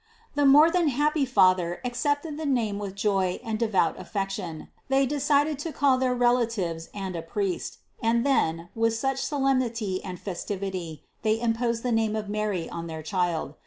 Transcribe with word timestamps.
The 0.33 0.47
more 0.47 0.71
than 0.71 0.87
happy 0.87 1.25
father 1.25 1.79
accepted 1.85 2.35
the 2.37 2.45
name 2.47 2.79
with 2.79 2.95
joy 2.95 3.39
and 3.43 3.59
devout 3.59 3.99
affection. 3.99 4.69
They 4.87 5.05
decided 5.05 5.59
to 5.59 5.71
call 5.71 5.99
their 5.99 6.15
relatives 6.15 6.89
and 6.91 7.15
a 7.15 7.21
priest 7.21 7.77
and 8.01 8.25
then, 8.25 8.69
with 8.73 9.03
much 9.03 9.19
solemnity 9.19 10.03
and 10.03 10.19
festivity, 10.19 11.03
they 11.21 11.39
imposed 11.39 11.83
the 11.83 11.91
name 11.91 12.15
of 12.15 12.29
MARY 12.29 12.67
on 12.67 12.87
their 12.87 13.03
Child. 13.03 13.53